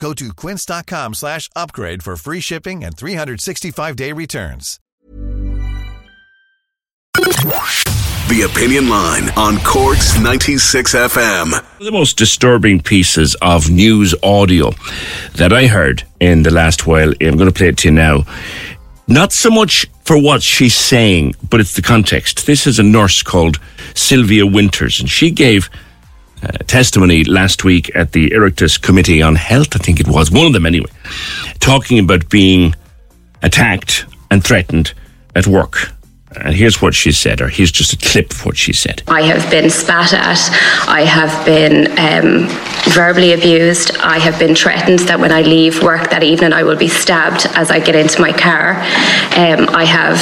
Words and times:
Go 0.00 0.12
to 0.14 0.32
quince.com 0.32 1.14
slash 1.14 1.48
upgrade 1.56 2.02
for 2.02 2.16
free 2.16 2.40
shipping 2.40 2.84
and 2.84 2.96
365-day 2.96 4.12
returns. 4.12 4.78
The 8.28 8.42
Opinion 8.50 8.88
Line 8.88 9.30
on 9.36 9.58
Corks 9.58 10.18
96 10.20 10.94
FM. 10.94 11.78
The 11.78 11.92
most 11.92 12.18
disturbing 12.18 12.82
pieces 12.82 13.36
of 13.40 13.70
news 13.70 14.14
audio 14.22 14.72
that 15.36 15.52
I 15.52 15.66
heard 15.66 16.02
in 16.20 16.42
the 16.42 16.52
last 16.52 16.86
while, 16.86 17.12
I'm 17.20 17.36
going 17.36 17.48
to 17.48 17.52
play 17.52 17.68
it 17.68 17.78
to 17.78 17.88
you 17.88 17.94
now. 17.94 18.24
Not 19.08 19.32
so 19.32 19.48
much 19.48 19.86
for 20.04 20.20
what 20.20 20.42
she's 20.42 20.74
saying, 20.74 21.36
but 21.48 21.60
it's 21.60 21.74
the 21.74 21.82
context. 21.82 22.46
This 22.46 22.66
is 22.66 22.78
a 22.78 22.82
nurse 22.82 23.22
called 23.22 23.60
Sylvia 23.94 24.44
Winters, 24.44 24.98
and 25.00 25.08
she 25.08 25.30
gave 25.30 25.70
uh, 26.42 26.48
testimony 26.66 27.24
last 27.24 27.64
week 27.64 27.90
at 27.94 28.12
the 28.12 28.30
Oireachtas 28.30 28.80
Committee 28.80 29.22
on 29.22 29.34
Health, 29.36 29.68
I 29.74 29.78
think 29.78 30.00
it 30.00 30.08
was, 30.08 30.30
one 30.30 30.46
of 30.46 30.52
them 30.52 30.66
anyway, 30.66 30.90
talking 31.60 31.98
about 31.98 32.28
being 32.28 32.74
attacked 33.42 34.06
and 34.30 34.44
threatened 34.44 34.92
at 35.34 35.46
work. 35.46 35.92
And 36.38 36.54
here's 36.54 36.82
what 36.82 36.94
she 36.94 37.12
said, 37.12 37.40
or 37.40 37.48
here's 37.48 37.72
just 37.72 37.94
a 37.94 37.96
clip 37.96 38.30
of 38.30 38.44
what 38.44 38.58
she 38.58 38.72
said. 38.72 39.02
I 39.08 39.22
have 39.22 39.50
been 39.50 39.70
spat 39.70 40.12
at. 40.12 40.38
I 40.86 41.02
have 41.02 41.46
been 41.46 41.86
um, 41.98 42.48
verbally 42.92 43.32
abused. 43.32 43.96
I 43.98 44.18
have 44.18 44.38
been 44.38 44.54
threatened 44.54 44.98
that 45.00 45.18
when 45.18 45.32
I 45.32 45.42
leave 45.42 45.82
work 45.82 46.10
that 46.10 46.22
evening, 46.22 46.52
I 46.52 46.62
will 46.62 46.76
be 46.76 46.88
stabbed 46.88 47.46
as 47.54 47.70
I 47.70 47.80
get 47.80 47.94
into 47.94 48.20
my 48.20 48.32
car. 48.32 48.72
Um, 49.34 49.74
I 49.74 49.84
have 49.84 50.18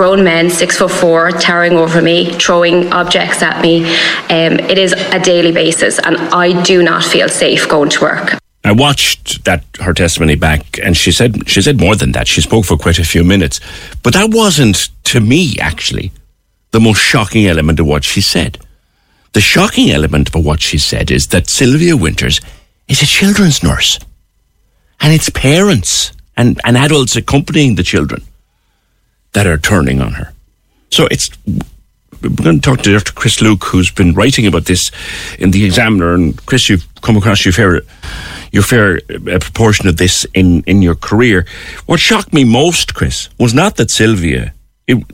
grown 0.00 0.24
men, 0.24 0.48
six 0.48 0.78
foot 0.78 0.90
four, 0.90 1.30
towering 1.30 1.74
over 1.74 2.00
me, 2.00 2.32
throwing 2.38 2.90
objects 2.90 3.42
at 3.42 3.60
me. 3.60 3.84
Um, 4.30 4.58
it 4.72 4.78
is 4.78 4.94
a 4.94 5.20
daily 5.20 5.52
basis, 5.52 5.98
and 5.98 6.16
I 6.16 6.62
do 6.62 6.82
not 6.82 7.04
feel 7.04 7.28
safe 7.28 7.68
going 7.68 7.90
to 7.90 8.00
work. 8.00 8.38
I 8.64 8.72
watched 8.72 9.44
that 9.44 9.62
her 9.78 9.92
testimony 9.92 10.36
back, 10.36 10.78
and 10.82 10.96
she 10.96 11.12
said 11.12 11.46
she 11.46 11.60
said 11.60 11.78
more 11.78 11.96
than 11.96 12.12
that. 12.12 12.28
She 12.28 12.40
spoke 12.40 12.64
for 12.64 12.78
quite 12.78 12.98
a 12.98 13.04
few 13.04 13.22
minutes, 13.22 13.60
but 14.02 14.14
that 14.14 14.30
wasn't 14.30 14.88
to 15.12 15.20
me 15.20 15.58
actually 15.60 16.12
the 16.70 16.80
most 16.80 17.02
shocking 17.02 17.46
element 17.46 17.78
of 17.78 17.86
what 17.86 18.02
she 18.02 18.22
said. 18.22 18.56
The 19.34 19.42
shocking 19.42 19.90
element 19.90 20.34
of 20.34 20.46
what 20.46 20.62
she 20.62 20.78
said 20.78 21.10
is 21.10 21.26
that 21.26 21.50
Sylvia 21.50 21.94
Winters 21.94 22.40
is 22.88 23.02
a 23.02 23.06
children's 23.06 23.62
nurse, 23.62 23.98
and 24.98 25.12
it's 25.12 25.28
parents 25.28 26.12
and, 26.38 26.58
and 26.64 26.78
adults 26.78 27.16
accompanying 27.16 27.74
the 27.74 27.82
children 27.82 28.22
that 29.32 29.46
are 29.46 29.58
turning 29.58 30.00
on 30.00 30.12
her. 30.12 30.32
So 30.90 31.06
it's 31.10 31.30
we're 32.22 32.30
going 32.30 32.60
to 32.60 32.70
talk 32.70 32.80
to 32.82 32.92
Dr. 32.92 33.12
Chris 33.12 33.40
Luke, 33.40 33.64
who's 33.64 33.90
been 33.90 34.12
writing 34.14 34.46
about 34.46 34.66
this 34.66 34.90
in 35.38 35.52
the 35.52 35.64
Examiner, 35.64 36.12
and 36.12 36.44
Chris, 36.44 36.68
you've 36.68 36.86
come 37.00 37.16
across 37.16 37.44
your 37.44 37.52
fair 37.52 37.80
your 38.52 38.62
fair 38.62 39.00
uh, 39.10 39.38
proportion 39.38 39.88
of 39.88 39.96
this 39.96 40.26
in, 40.34 40.62
in 40.64 40.82
your 40.82 40.96
career. 40.96 41.46
What 41.86 42.00
shocked 42.00 42.34
me 42.34 42.44
most, 42.44 42.94
Chris, 42.94 43.28
was 43.38 43.54
not 43.54 43.76
that 43.76 43.90
Sylvia 43.90 44.52
it, 44.88 45.04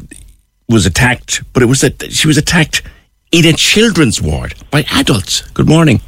was 0.68 0.86
attacked, 0.86 1.42
but 1.52 1.62
it 1.62 1.66
was 1.66 1.80
that 1.80 2.10
she 2.10 2.26
was 2.26 2.38
attacked 2.38 2.82
in 3.30 3.44
a 3.44 3.52
children's 3.52 4.22
ward 4.22 4.54
by 4.70 4.84
adults. 4.90 5.42
Good 5.50 5.68
morning. 5.68 6.00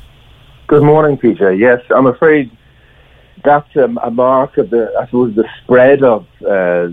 Good 0.66 0.82
morning, 0.82 1.16
PJ. 1.18 1.58
Yes, 1.58 1.82
I'm 1.94 2.06
afraid 2.06 2.50
that's 3.44 3.74
a 3.76 4.10
mark 4.10 4.58
of 4.58 4.70
the, 4.70 4.92
I 4.98 5.06
suppose, 5.06 5.34
the 5.34 5.48
spread 5.62 6.02
of 6.02 6.26
uh, 6.42 6.88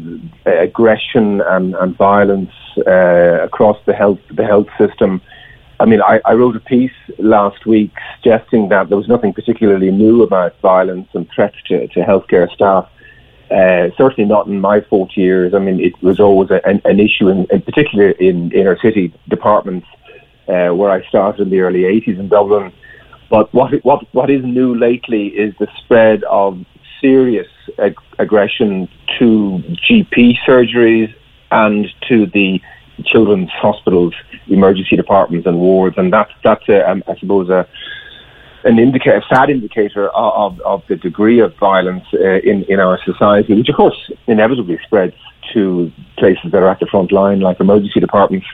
aggression 0.45 1.41
and, 1.41 1.75
and 1.75 1.97
violence 1.97 2.51
uh, 2.85 3.43
across 3.43 3.77
the 3.85 3.93
health 3.93 4.19
the 4.31 4.45
health 4.45 4.67
system 4.77 5.21
I 5.79 5.85
mean, 5.85 6.01
I, 6.01 6.21
I, 6.25 6.33
wrote 6.33 6.55
a 6.55 6.61
piece 6.61 6.91
last 7.19 7.65
week 7.65 7.91
suggesting 8.15 8.69
that 8.69 8.87
there 8.89 8.97
was 8.97 9.07
nothing 9.07 9.33
particularly 9.33 9.91
new 9.91 10.23
about 10.23 10.59
violence 10.61 11.09
and 11.13 11.27
threats 11.29 11.57
to, 11.67 11.87
to 11.87 11.99
healthcare 12.01 12.49
staff. 12.53 12.89
Uh, 13.51 13.89
certainly 13.97 14.27
not 14.27 14.47
in 14.47 14.59
my 14.59 14.81
40 14.81 15.19
years. 15.19 15.53
I 15.53 15.59
mean, 15.59 15.79
it 15.79 16.01
was 16.01 16.19
always 16.19 16.49
a, 16.49 16.65
an, 16.65 16.81
an, 16.85 16.99
issue, 16.99 17.27
in, 17.29 17.45
in 17.51 17.61
particular 17.61 18.11
in 18.11 18.51
inner 18.53 18.77
city 18.79 19.13
departments 19.27 19.87
uh, 20.47 20.69
where 20.69 20.89
I 20.89 21.05
started 21.07 21.43
in 21.43 21.49
the 21.49 21.59
early 21.59 21.81
80s 21.81 22.19
in 22.19 22.29
Dublin. 22.29 22.71
But 23.29 23.53
what, 23.53 23.73
what, 23.83 24.13
what 24.13 24.29
is 24.29 24.43
new 24.43 24.75
lately 24.75 25.27
is 25.27 25.53
the 25.59 25.67
spread 25.77 26.23
of 26.25 26.63
serious 27.01 27.47
ag- 27.79 27.95
aggression 28.19 28.87
to 29.19 29.63
GP 29.89 30.35
surgeries 30.47 31.13
and 31.51 31.87
to 32.07 32.25
the 32.27 32.61
children's 33.05 33.49
hospitals, 33.51 34.13
emergency 34.47 34.95
departments, 34.95 35.45
and 35.45 35.59
wards, 35.59 35.97
and 35.97 36.11
that's 36.13 36.31
that's 36.43 36.67
a, 36.69 36.89
um, 36.89 37.03
I 37.07 37.15
suppose 37.17 37.49
a 37.49 37.67
an 38.63 38.79
indicator, 38.79 39.17
a 39.17 39.35
sad 39.35 39.49
indicator 39.49 40.09
of, 40.09 40.59
of 40.61 40.81
the 40.87 40.95
degree 40.95 41.39
of 41.39 41.55
violence 41.57 42.05
uh, 42.13 42.39
in 42.39 42.63
in 42.63 42.79
our 42.79 42.99
society, 43.03 43.53
which 43.53 43.69
of 43.69 43.75
course 43.75 44.11
inevitably 44.27 44.79
spreads 44.85 45.15
to 45.53 45.91
places 46.17 46.51
that 46.51 46.63
are 46.63 46.69
at 46.69 46.79
the 46.79 46.87
front 46.87 47.11
line, 47.11 47.41
like 47.41 47.59
emergency 47.59 47.99
departments. 47.99 48.47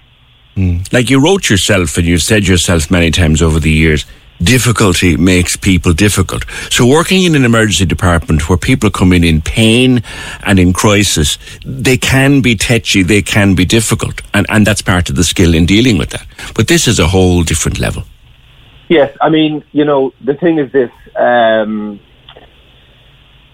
Mm. 0.57 0.91
Like 0.91 1.09
you 1.09 1.23
wrote 1.23 1.49
yourself, 1.49 1.97
and 1.97 2.05
you've 2.05 2.23
said 2.23 2.47
yourself 2.47 2.91
many 2.91 3.11
times 3.11 3.41
over 3.41 3.59
the 3.59 3.71
years 3.71 4.05
difficulty 4.43 5.17
makes 5.17 5.55
people 5.55 5.93
difficult. 5.93 6.45
So 6.69 6.85
working 6.87 7.23
in 7.23 7.35
an 7.35 7.45
emergency 7.45 7.85
department 7.85 8.47
where 8.49 8.57
people 8.57 8.89
come 8.89 9.13
in 9.13 9.23
in 9.23 9.41
pain 9.41 10.03
and 10.43 10.59
in 10.59 10.73
crisis, 10.73 11.37
they 11.65 11.97
can 11.97 12.41
be 12.41 12.55
tetchy, 12.55 13.03
they 13.03 13.21
can 13.21 13.55
be 13.55 13.65
difficult. 13.65 14.21
And, 14.33 14.45
and 14.49 14.65
that's 14.65 14.81
part 14.81 15.09
of 15.09 15.15
the 15.15 15.23
skill 15.23 15.53
in 15.53 15.65
dealing 15.65 15.97
with 15.97 16.09
that. 16.09 16.25
But 16.55 16.67
this 16.67 16.87
is 16.87 16.99
a 16.99 17.07
whole 17.07 17.43
different 17.43 17.79
level. 17.79 18.03
Yes, 18.89 19.15
I 19.21 19.29
mean, 19.29 19.63
you 19.71 19.85
know, 19.85 20.13
the 20.19 20.33
thing 20.33 20.59
is 20.59 20.71
this, 20.71 20.91
um, 21.15 21.99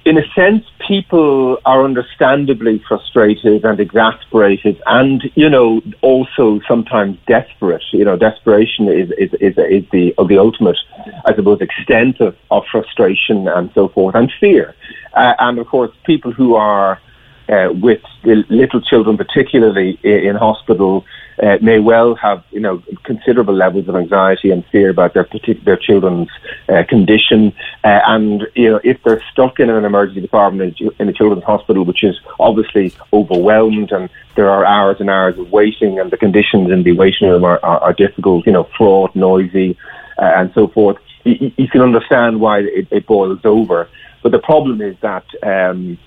in 0.08 0.18
a 0.18 0.26
sense, 0.34 0.64
people 0.88 1.58
are 1.66 1.84
understandably 1.84 2.82
frustrated 2.88 3.66
and 3.66 3.78
exasperated, 3.78 4.82
and 4.86 5.22
you 5.36 5.50
know, 5.50 5.82
also 6.02 6.62
sometimes 6.66 7.18
desperate. 7.28 7.84
You 7.92 8.06
know, 8.06 8.16
desperation 8.16 8.88
is 8.88 9.12
is 9.18 9.34
is, 9.42 9.58
is 9.58 9.86
the 9.92 10.14
the 10.30 10.38
ultimate, 10.38 10.78
I 11.26 11.36
suppose, 11.36 11.60
extent 11.60 12.22
of, 12.22 12.38
of 12.52 12.64
frustration 12.72 13.50
and 13.50 13.70
so 13.76 13.90
forth, 13.90 14.16
and 14.16 14.32
fear. 14.40 14.76
Uh, 15.14 15.34
and 15.40 15.60
of 15.60 15.68
course, 15.68 15.92
people 16.06 16.32
who 16.32 16.56
are 16.56 17.02
uh, 17.50 17.70
with 17.74 18.02
little 18.24 18.80
children, 18.80 19.18
particularly 19.18 20.00
in, 20.04 20.20
in 20.28 20.36
hospital, 20.38 21.06
uh, 21.42 21.58
may 21.62 21.80
well 21.80 22.16
have 22.16 22.44
you 22.52 22.60
know 22.60 22.82
considerable 23.04 23.54
levels 23.54 23.88
of 23.88 23.96
anxiety 23.96 24.52
and 24.52 24.66
fear 24.68 24.90
about 24.90 25.14
their 25.14 25.24
particular 25.24 25.78
children's 25.78 26.30
uh, 26.70 26.84
condition, 26.88 27.54
uh, 27.84 28.00
and 28.08 28.48
you 28.56 28.70
know 28.70 28.80
if 28.84 29.02
they're 29.04 29.24
stuck 29.32 29.60
in 29.60 29.70
an 29.70 29.86
emergency 29.86 30.22
department 30.22 30.80
in 31.00 31.10
a 31.10 31.14
children's 31.14 31.44
hospital, 31.44 31.86
which 31.86 32.04
is 32.04 32.20
obviously 32.40 32.94
overwhelmed, 33.14 33.92
and 33.92 34.10
there 34.36 34.50
are 34.50 34.66
hours 34.66 34.98
and 35.00 35.10
hours 35.10 35.38
of 35.38 35.52
waiting, 35.52 36.00
and 36.00 36.12
the 36.12 36.18
conditions 36.18 36.72
in 36.72 36.84
the 36.84 36.94
waiting 36.94 37.30
room 37.30 37.44
are, 37.44 37.60
are, 37.64 37.80
are 37.80 37.94
difficult, 37.94 38.46
you 38.46 38.54
know, 38.54 38.68
fraught, 38.78 39.16
noisy, 39.16 39.78
uh, 40.18 40.32
and 40.38 40.52
so 40.54 40.68
forth. 40.68 40.98
You, 41.24 41.52
you, 41.58 41.68
can 41.68 41.82
understand 41.82 42.40
why 42.40 42.60
it, 42.60 42.88
it, 42.90 43.06
boils 43.06 43.42
over, 43.44 43.90
but 44.24 44.32
the 44.32 44.40
problem 44.40 44.82
is 44.82 44.96
that. 45.02 45.26
Um, 45.44 45.98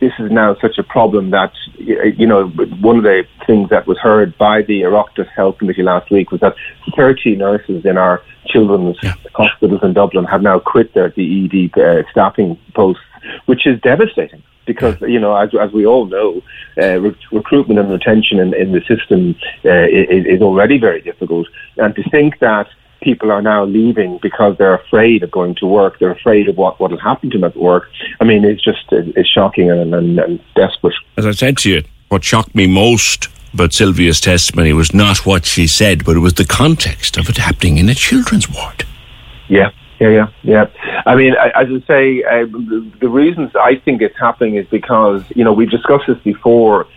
this 0.00 0.12
is 0.18 0.30
now 0.30 0.56
such 0.60 0.78
a 0.78 0.82
problem 0.82 1.30
that, 1.30 1.52
you 1.78 2.26
know, 2.26 2.48
one 2.48 2.98
of 2.98 3.04
the 3.04 3.24
things 3.46 3.70
that 3.70 3.86
was 3.86 3.98
heard 3.98 4.36
by 4.36 4.62
the 4.62 4.82
Oireachtas 4.82 5.28
Health 5.28 5.58
Committee 5.58 5.82
last 5.82 6.10
week 6.10 6.30
was 6.30 6.40
that 6.40 6.54
30 6.96 7.36
nurses 7.36 7.84
in 7.84 7.96
our 7.96 8.22
children's 8.46 8.98
yeah. 9.02 9.14
hospitals 9.34 9.80
in 9.82 9.94
Dublin 9.94 10.24
have 10.24 10.42
now 10.42 10.58
quit 10.58 10.92
their 10.94 11.08
DED 11.08 11.78
uh, 11.78 12.02
staffing 12.10 12.58
posts, 12.74 13.02
which 13.46 13.66
is 13.66 13.80
devastating. 13.80 14.42
because 14.66 15.00
you 15.00 15.18
know, 15.18 15.34
as, 15.34 15.50
as 15.58 15.72
we 15.72 15.86
all 15.86 16.06
know, 16.06 16.42
uh, 16.76 17.00
re- 17.00 17.16
recruitment 17.32 17.80
and 17.80 17.90
retention 17.90 18.38
in, 18.38 18.52
in 18.54 18.72
the 18.72 18.80
system 18.80 19.34
uh, 19.64 19.86
is, 19.88 20.26
is 20.26 20.42
already 20.42 20.78
very 20.78 21.00
difficult. 21.00 21.46
And 21.78 21.94
to 21.94 22.02
think 22.10 22.38
that 22.40 22.68
people 23.06 23.30
are 23.30 23.40
now 23.40 23.64
leaving 23.64 24.18
because 24.20 24.58
they're 24.58 24.74
afraid 24.74 25.22
of 25.22 25.30
going 25.30 25.54
to 25.54 25.66
work, 25.66 25.98
they're 26.00 26.18
afraid 26.22 26.48
of 26.48 26.56
what 26.56 26.78
what 26.80 26.90
will 26.90 27.06
happen 27.12 27.30
to 27.30 27.38
them 27.38 27.44
at 27.44 27.56
work. 27.56 27.84
I 28.20 28.24
mean, 28.24 28.44
it's 28.44 28.62
just 28.62 28.84
it's 28.90 29.30
shocking 29.30 29.70
and, 29.70 29.94
and, 29.94 30.18
and 30.18 30.40
desperate. 30.56 30.94
As 31.16 31.24
I 31.24 31.30
said 31.30 31.56
to 31.58 31.70
you, 31.70 31.84
what 32.08 32.24
shocked 32.24 32.54
me 32.54 32.66
most 32.66 33.28
about 33.54 33.72
Sylvia's 33.72 34.20
testimony 34.20 34.72
was 34.72 34.92
not 34.92 35.24
what 35.24 35.46
she 35.46 35.66
said, 35.68 36.04
but 36.04 36.16
it 36.16 36.18
was 36.18 36.34
the 36.34 36.44
context 36.44 37.16
of 37.16 37.28
it 37.28 37.36
happening 37.36 37.78
in 37.78 37.88
a 37.88 37.94
children's 37.94 38.50
ward. 38.52 38.84
Yeah, 39.48 39.70
yeah, 40.00 40.08
yeah, 40.08 40.28
yeah. 40.42 40.66
I 41.06 41.14
mean, 41.14 41.34
as 41.34 41.68
I 41.70 41.86
say, 41.86 42.24
uh, 42.24 42.46
the, 42.46 42.90
the 43.00 43.08
reasons 43.08 43.52
I 43.54 43.76
think 43.76 44.02
it's 44.02 44.18
happening 44.18 44.56
is 44.56 44.66
because 44.66 45.22
you 45.36 45.44
know 45.44 45.52
we've 45.52 45.70
discussed 45.70 46.08
this 46.08 46.18
before 46.18 46.88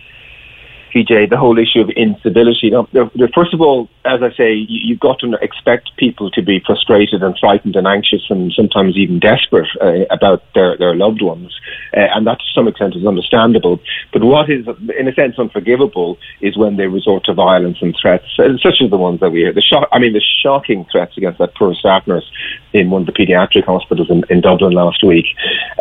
PJ, 0.90 1.30
the 1.30 1.36
whole 1.36 1.58
issue 1.58 1.80
of 1.80 1.90
incivility. 1.96 2.70
Now, 2.70 2.88
first 3.34 3.54
of 3.54 3.60
all, 3.60 3.88
as 4.04 4.22
I 4.22 4.32
say, 4.36 4.52
you've 4.52 5.00
got 5.00 5.18
to 5.20 5.32
expect 5.40 5.96
people 5.96 6.30
to 6.32 6.42
be 6.42 6.62
frustrated 6.64 7.22
and 7.22 7.36
frightened 7.38 7.76
and 7.76 7.86
anxious 7.86 8.22
and 8.30 8.52
sometimes 8.52 8.96
even 8.96 9.18
desperate 9.18 9.68
uh, 9.80 10.04
about 10.10 10.42
their, 10.54 10.76
their 10.76 10.94
loved 10.94 11.22
ones. 11.22 11.54
Uh, 11.96 12.06
and 12.14 12.26
that 12.26 12.38
to 12.38 12.44
some 12.54 12.68
extent 12.68 12.96
is 12.96 13.06
understandable. 13.06 13.80
But 14.12 14.24
what 14.24 14.50
is, 14.50 14.66
in 14.98 15.08
a 15.08 15.14
sense, 15.14 15.38
unforgivable 15.38 16.18
is 16.40 16.56
when 16.56 16.76
they 16.76 16.86
resort 16.86 17.24
to 17.24 17.34
violence 17.34 17.78
and 17.80 17.96
threats, 18.00 18.26
uh, 18.38 18.56
such 18.62 18.80
as 18.82 18.90
the 18.90 18.96
ones 18.96 19.20
that 19.20 19.30
we 19.30 19.40
hear. 19.40 19.52
The 19.52 19.62
shock, 19.62 19.88
I 19.92 19.98
mean, 19.98 20.12
the 20.12 20.24
shocking 20.42 20.86
threats 20.90 21.16
against 21.16 21.38
that 21.38 21.54
poor 21.54 21.74
staff 21.74 22.06
nurse 22.06 22.30
in 22.72 22.90
one 22.90 23.02
of 23.02 23.06
the 23.06 23.12
paediatric 23.12 23.64
hospitals 23.64 24.10
in, 24.10 24.24
in 24.30 24.40
Dublin 24.40 24.72
last 24.72 25.02
week. 25.04 25.26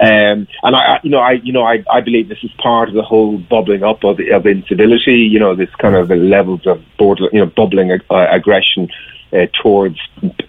Um, 0.01 0.47
and 0.63 0.75
I, 0.75 0.99
you 1.03 1.09
know, 1.09 1.19
I, 1.19 1.31
you 1.43 1.53
know, 1.53 1.63
I, 1.63 1.83
I 1.91 2.01
believe 2.01 2.29
this 2.29 2.43
is 2.43 2.51
part 2.57 2.89
of 2.89 2.95
the 2.95 3.03
whole 3.03 3.37
bubbling 3.37 3.83
up 3.83 4.03
of, 4.03 4.19
of 4.19 4.45
incivility 4.45 4.98
you 5.07 5.39
know, 5.39 5.55
this 5.55 5.73
kind 5.75 5.95
of 5.95 6.09
levels 6.09 6.65
of 6.65 6.81
border, 6.97 7.29
you 7.31 7.39
know, 7.39 7.45
bubbling 7.45 7.91
uh, 7.91 8.27
aggression 8.29 8.89
uh, 9.31 9.45
towards 9.61 9.99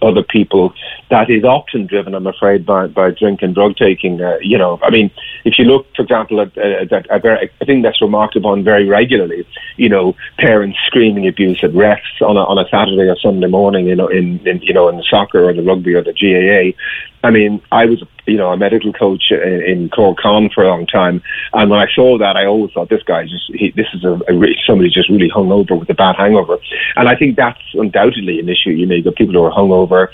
other 0.01 0.23
people 0.23 0.73
that 1.11 1.29
is 1.29 1.45
often 1.45 1.87
driven, 1.87 2.15
I'm 2.15 2.27
afraid, 2.27 2.65
by, 2.65 2.87
by 2.87 3.11
drink 3.11 3.43
and 3.43 3.55
drug 3.55 3.77
taking. 3.77 4.23
Uh, 4.23 4.39
you 4.41 4.57
know, 4.57 4.79
I 4.83 4.91
mean, 4.91 5.11
if 5.45 5.59
you 5.59 5.65
look, 5.65 5.87
for 5.95 6.03
example, 6.03 6.41
at, 6.41 6.57
uh, 6.57 6.95
at, 6.95 7.11
at, 7.11 7.27
I 7.27 7.65
think 7.65 7.83
that's 7.83 8.01
remarked 8.01 8.37
upon 8.37 8.65
very 8.65 8.87
regularly. 8.87 9.47
You 9.77 9.89
know, 9.89 10.17
parents 10.39 10.79
screaming 10.87 11.27
abuse 11.27 11.63
at 11.63 11.73
refs 11.73 12.23
on 12.23 12.37
a, 12.37 12.45
on 12.45 12.59
a 12.59 12.69
Saturday 12.69 13.09
or 13.09 13.17
Sunday 13.17 13.49
morning. 13.49 13.87
You 13.87 13.97
know, 13.97 14.09
in, 14.09 14.47
in 14.47 14.63
you 14.63 14.73
know 14.73 14.89
in 14.89 14.97
the 14.97 15.05
soccer 15.11 15.49
or 15.49 15.53
the 15.53 15.63
rugby 15.63 15.95
or 15.95 16.03
the 16.03 16.13
GAA. 16.13 16.77
I 17.23 17.31
mean, 17.31 17.61
I 17.71 17.85
was, 17.85 18.03
you 18.31 18.37
know, 18.37 18.51
a 18.53 18.57
medical 18.57 18.93
coach 18.93 19.25
in, 19.31 19.63
in 19.63 19.89
Cork 19.91 20.19
Con 20.19 20.51
for 20.55 20.65
a 20.65 20.69
long 20.69 20.87
time, 20.87 21.23
and 21.53 21.71
when 21.71 21.81
I 21.81 21.87
saw 21.95 22.19
that, 22.19 22.37
I 22.37 22.47
always 22.47 22.73
thought 22.73 22.89
this 22.89 23.03
guy 23.03 23.25
just, 23.25 23.51
he, 23.55 23.71
this 23.73 23.89
is 23.95 24.05
a, 24.05 24.15
a 24.29 24.55
somebody 24.67 24.91
just 24.91 25.11
really 25.11 25.29
hung 25.29 25.51
over 25.51 25.75
with 25.75 25.91
a 25.91 25.95
bad 25.95 26.17
hangover, 26.17 26.59
and 26.97 27.09
I 27.09 27.17
think 27.17 27.37
that's 27.37 27.61
undoubtedly 27.75 28.39
an 28.39 28.49
issue. 28.49 28.71
You 28.71 28.87
know, 28.87 28.95
you've 28.95 29.05
got 29.05 29.17
people 29.17 29.35
who 29.35 29.43
are 29.43 29.53
hungover 29.53 30.09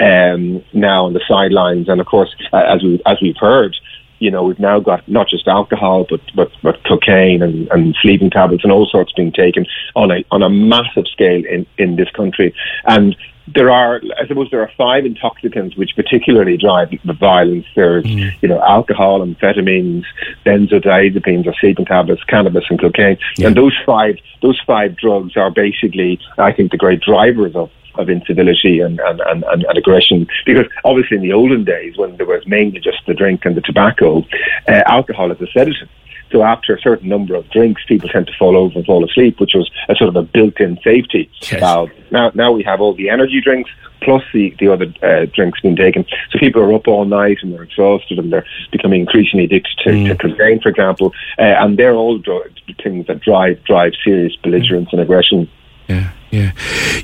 um, 0.00 0.62
now 0.72 1.06
on 1.06 1.14
the 1.14 1.22
sidelines, 1.26 1.88
and 1.88 2.00
of 2.00 2.06
course, 2.06 2.34
as 2.52 2.82
we 2.82 3.00
as 3.06 3.18
we've 3.22 3.36
heard, 3.38 3.74
you 4.22 4.30
know, 4.30 4.44
we've 4.44 4.60
now 4.60 4.78
got 4.78 5.06
not 5.08 5.28
just 5.28 5.48
alcohol, 5.48 6.06
but 6.08 6.20
but, 6.34 6.50
but 6.62 6.82
cocaine 6.84 7.42
and, 7.42 7.68
and 7.72 7.96
sleeping 8.00 8.30
tablets 8.30 8.62
and 8.62 8.72
all 8.72 8.86
sorts 8.86 9.12
being 9.12 9.32
taken 9.32 9.66
on 9.96 10.12
a 10.12 10.24
on 10.30 10.42
a 10.42 10.48
massive 10.48 11.06
scale 11.08 11.42
in, 11.44 11.66
in 11.76 11.96
this 11.96 12.10
country. 12.10 12.54
And 12.84 13.16
there 13.48 13.70
are, 13.70 14.00
I 14.20 14.26
suppose, 14.28 14.48
there 14.50 14.60
are 14.60 14.70
five 14.78 15.04
intoxicants 15.04 15.76
which 15.76 15.96
particularly 15.96 16.56
drive 16.56 16.90
the 17.04 17.12
violence. 17.12 17.66
There's, 17.74 18.04
mm. 18.04 18.32
you 18.40 18.48
know, 18.48 18.62
alcohol, 18.62 19.26
amphetamines, 19.26 20.04
benzodiazepines 20.46 21.46
or 21.46 21.54
sleeping 21.60 21.84
tablets, 21.84 22.22
cannabis, 22.24 22.64
and 22.70 22.80
cocaine. 22.80 23.18
Yeah. 23.36 23.48
And 23.48 23.56
those 23.56 23.76
five, 23.84 24.18
those 24.40 24.60
five 24.64 24.96
drugs 24.96 25.36
are 25.36 25.50
basically, 25.50 26.20
I 26.38 26.52
think, 26.52 26.70
the 26.70 26.78
great 26.78 27.00
drivers 27.00 27.56
of 27.56 27.70
of 27.96 28.08
incivility 28.08 28.80
and, 28.80 29.00
and, 29.00 29.20
and, 29.20 29.44
and, 29.44 29.78
aggression. 29.78 30.26
Because 30.46 30.66
obviously 30.84 31.16
in 31.16 31.22
the 31.22 31.32
olden 31.32 31.64
days, 31.64 31.96
when 31.96 32.16
there 32.16 32.26
was 32.26 32.46
mainly 32.46 32.80
just 32.80 32.98
the 33.06 33.14
drink 33.14 33.44
and 33.44 33.56
the 33.56 33.60
tobacco, 33.60 34.24
uh, 34.68 34.82
alcohol 34.86 35.30
is 35.30 35.40
a 35.40 35.46
sedative. 35.48 35.88
So 36.30 36.42
after 36.42 36.74
a 36.74 36.80
certain 36.80 37.10
number 37.10 37.34
of 37.34 37.48
drinks, 37.50 37.82
people 37.86 38.08
tend 38.08 38.26
to 38.26 38.32
fall 38.38 38.56
over 38.56 38.74
and 38.74 38.86
fall 38.86 39.04
asleep, 39.04 39.38
which 39.38 39.52
was 39.54 39.70
a 39.88 39.94
sort 39.94 40.08
of 40.08 40.16
a 40.16 40.22
built-in 40.22 40.78
safety 40.82 41.30
yes. 41.42 41.60
valve. 41.60 41.90
Now, 42.10 42.32
now 42.34 42.52
we 42.52 42.62
have 42.62 42.80
all 42.80 42.94
the 42.94 43.10
energy 43.10 43.40
drinks 43.42 43.70
plus 44.00 44.22
the, 44.32 44.54
the 44.58 44.68
other 44.68 44.92
uh, 45.02 45.26
drinks 45.32 45.60
being 45.60 45.76
taken. 45.76 46.04
So 46.30 46.38
people 46.38 46.62
are 46.62 46.72
up 46.74 46.88
all 46.88 47.04
night 47.04 47.38
and 47.42 47.52
they're 47.52 47.62
exhausted 47.62 48.18
and 48.18 48.32
they're 48.32 48.46
becoming 48.72 49.02
increasingly 49.02 49.44
addicted 49.44 49.78
to, 49.84 49.90
mm. 49.90 50.08
to 50.08 50.16
cocaine, 50.16 50.60
for 50.60 50.70
example. 50.70 51.12
Uh, 51.38 51.42
and 51.42 51.78
they're 51.78 51.94
all 51.94 52.18
dr- 52.18 52.50
things 52.82 53.06
that 53.06 53.20
drive 53.20 53.62
drive 53.64 53.92
serious 54.02 54.34
belligerence 54.36 54.88
mm. 54.88 54.92
and 54.94 55.02
aggression 55.02 55.48
yeah, 55.88 56.12
yeah. 56.30 56.52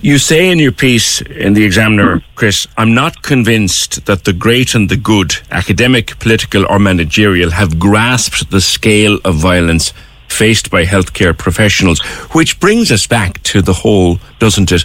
You 0.00 0.18
say 0.18 0.50
in 0.50 0.58
your 0.58 0.72
piece 0.72 1.20
in 1.20 1.54
the 1.54 1.64
Examiner, 1.64 2.22
Chris, 2.34 2.66
I'm 2.76 2.94
not 2.94 3.22
convinced 3.22 4.06
that 4.06 4.24
the 4.24 4.32
great 4.32 4.74
and 4.74 4.88
the 4.88 4.96
good, 4.96 5.36
academic, 5.50 6.18
political, 6.18 6.66
or 6.66 6.78
managerial, 6.78 7.50
have 7.50 7.78
grasped 7.78 8.50
the 8.50 8.60
scale 8.60 9.18
of 9.24 9.36
violence 9.36 9.92
faced 10.28 10.70
by 10.70 10.84
healthcare 10.84 11.36
professionals, 11.36 12.00
which 12.32 12.60
brings 12.60 12.92
us 12.92 13.06
back 13.06 13.42
to 13.42 13.62
the 13.62 13.72
whole, 13.72 14.18
doesn't 14.38 14.72
it? 14.72 14.84